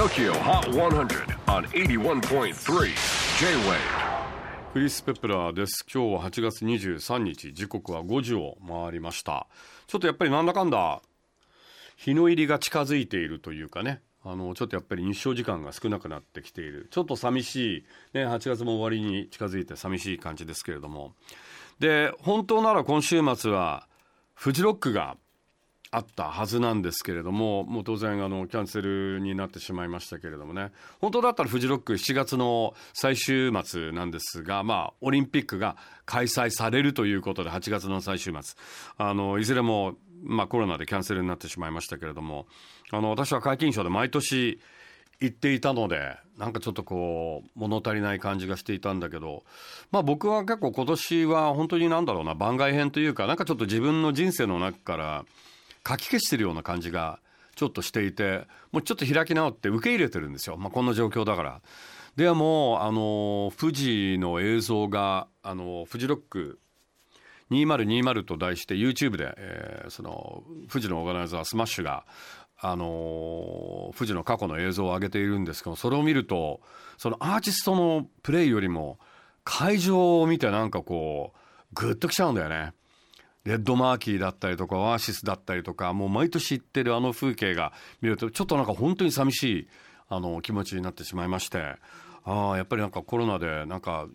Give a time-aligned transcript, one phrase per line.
[0.00, 2.54] TOKYO HOT 100 on 81.3
[3.38, 3.76] J-WAVE
[4.72, 5.84] クリス・ペプラーです。
[5.92, 9.46] 今日は8月23日時刻は5時を回りました。
[9.86, 11.02] ちょっとやっぱりなんだかんだ
[11.98, 14.00] 日の入りが近づいているというかね。
[14.24, 16.88] あのちょっとやっぱり日照時間が少なくなってきている。
[16.90, 21.12] ちょっと寂しい、ね、8月も終わりに近づいて寂しい感じですけれども。
[21.78, 23.86] で本当なら今週末は
[24.32, 25.18] フジロックが
[25.92, 30.70] あったはずなんですけれどももう当然あのキャンセルになってしまいましたけれどもね。
[31.00, 35.76] 本当だったらフジロック7月の最終末なんですがまあオリンピックが
[36.06, 38.56] 開催されるということで8月の最終末。
[38.98, 42.46] あのいずれもまあコロナでキャンセルになってしまいましたけれども
[42.92, 44.60] あの私は皆勤賞で毎年
[45.20, 49.44] 行っていたのでなんかちょっとこう物足りない感じがしていたんだけど
[49.90, 55.24] まあ僕は結構今年は本当になんだろうな番外編というかなんかちょっと自分の人生の中から
[55.82, 57.20] かき消してるような感じが
[57.56, 61.60] ちょっとしていてもうちょっと開き直って受け入れてるんですよ、まあ、こんな状況だから。
[62.16, 66.58] でもうあの富士の映像があのフジロック
[67.50, 72.04] 2020と題して YouTube で、えー、その富士のオーガナイザースマッシュが
[72.58, 76.60] あの富士の過去の映像を上げているんですけどそれを見ると
[76.98, 78.98] そのアーティストのプレイよりも
[79.44, 81.38] 会場を見てなんかこう
[81.72, 82.72] グッときちゃうんだよね。
[83.44, 89.68] レッドマーキーだったりとかオアシスだったりとかもう毎年行ってるあの風景が見るとちょっとなんか本当に寂しい
[90.08, 91.76] あの気持ちになってしまいまして
[92.24, 94.06] ああやっぱりなんかコロナでなんか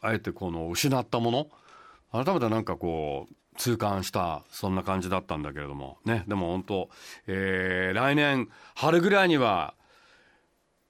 [0.00, 6.90] あえてこの失ったもの改めてなんかこう痛感したそんな感じだったんだけれどもねでも本当、
[7.26, 9.74] えー、来年春ぐらいには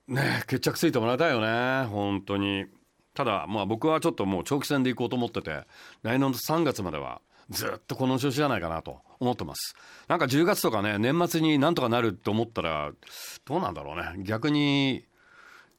[0.08, 2.66] ね決着ついてもらいたいよね本当に。
[3.14, 5.64] ただまあ僕はちょっともう長期戦で行こうと思ってて
[6.02, 9.74] 来年の3月まではずっとこの調子じゃないかなと思ってます。
[10.08, 12.92] なんか10月とかね年末になんとかなると思ったら
[13.44, 14.24] どうなんだろうね。
[14.24, 15.04] 逆に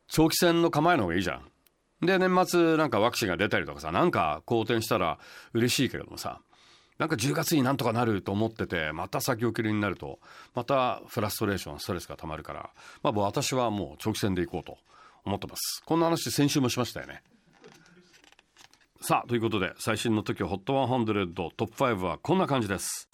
[0.08, 1.52] 長期戦の構えの方がいいじゃん。
[2.06, 5.18] で年末なんかワクチンが出たりとかさなんか好転したら
[5.53, 6.42] 嬉しいけれどもさ
[7.00, 10.19] なんか10月になんとかなると思っててまた先送りになると
[10.53, 12.69] またフラストレーションストレスがたまるから
[13.02, 14.78] まあ私はもう長期戦でいこうと
[15.25, 15.84] 思ってます。
[15.86, 17.22] こんな話先週もしましたよね。
[19.07, 23.07] さあということで最新の時 HOT100 トップ5はこんな感じです。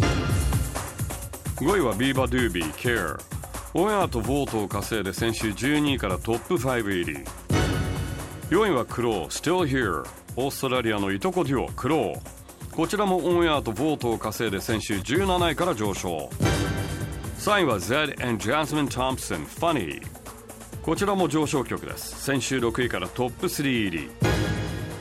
[1.58, 3.22] 5位はビーバードゥービー Care
[3.76, 7.20] オンエアと vote を稼いで先週12位からトップ5入り。
[8.50, 10.04] 4位はクロー Still Here
[10.36, 16.28] オーストラリアのいとこデュオ Kllo こちらもオンエアと vote を稼いで先週17位から上昇。
[17.38, 20.02] 3位は Zedd and Jasmine Thompson Funny
[20.82, 22.20] こちらも上昇曲です。
[22.20, 24.23] 先週6位からトップ3入り。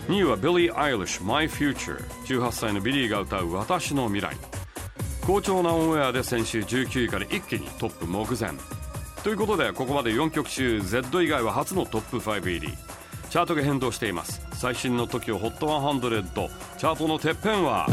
[0.08, 1.96] 2位はビリー・アイリッシュ My Future
[2.26, 4.36] 18歳のビリーが歌う私の未来。
[5.24, 8.50] 好調なオンエアで先週19位から一気にトップ目前。
[9.22, 12.72] ということでここまで4曲中 Z 以外は初のトップ5入り。
[13.30, 14.44] チャートが変動しています。
[14.54, 17.86] 最新の TOKIOHOT100 チャートのてっぺんは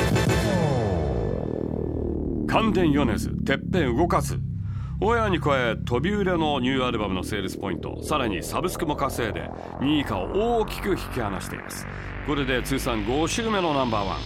[2.47, 4.48] 関電米津てっぺん動かず。
[5.01, 9.49] オンエアに加え飛び売れのニューアルバムのセールスポイントさらにサブスクも稼いで
[9.79, 11.87] 2位以下を大きく引き離しています。
[12.27, 14.19] これで通算5週目のナンバーワン。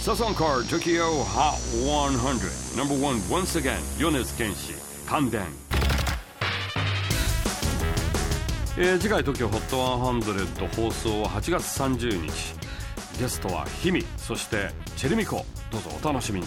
[0.00, 1.52] サソンカー Tokyo Hot
[1.84, 4.72] 100 Number 1 once again 米津玄師
[5.06, 5.42] 関電。
[8.78, 12.54] えー、次回 TOKIOHOT100 放送は8月30日。
[13.20, 15.44] ゲストはヒミそしてチェルミコ。
[15.70, 16.46] どうぞお楽しみに。